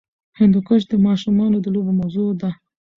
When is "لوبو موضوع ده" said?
1.75-2.49